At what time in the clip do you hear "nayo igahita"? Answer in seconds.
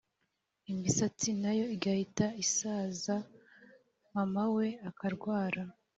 1.41-2.27